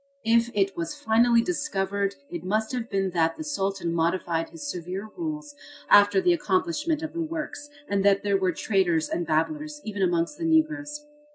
[0.25, 5.11] If it was finally discovered it must have been that the Sultan modified his severe
[5.15, 5.53] rules
[5.91, 10.39] after the accomplishment of the works and that there were traitors and babblers even amongst
[10.39, 11.05] the Negroes.